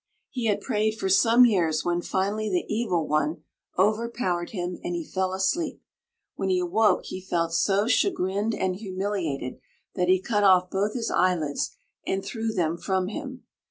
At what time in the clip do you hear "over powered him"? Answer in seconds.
3.77-4.79